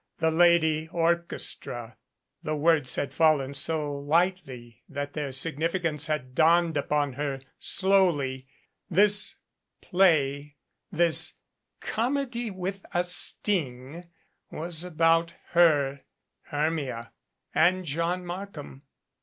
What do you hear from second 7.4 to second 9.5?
her slowly. This